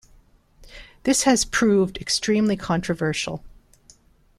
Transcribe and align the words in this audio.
This 1.03 1.25
has 1.25 1.45
proved 1.45 1.99
extremely 1.99 2.57
controversial. 2.57 3.43